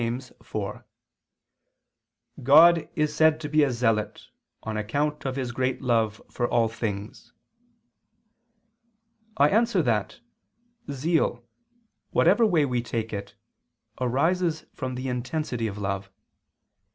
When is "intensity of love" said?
15.07-16.09